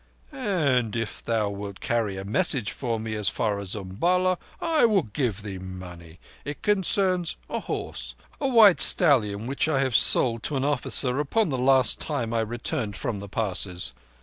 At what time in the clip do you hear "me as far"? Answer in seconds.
2.99-3.59